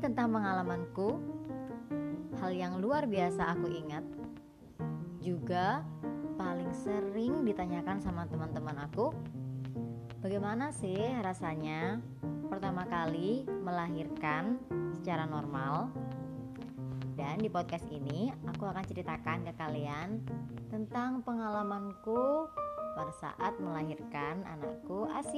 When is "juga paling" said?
5.20-6.72